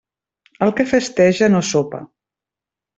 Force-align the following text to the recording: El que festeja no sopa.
El 0.67 0.73
que 0.79 0.87
festeja 0.93 1.53
no 1.57 1.63
sopa. 1.75 2.05